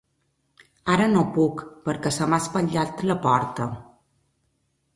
[0.93, 3.71] Ara no puc perquè se m'ha espatllat la porta.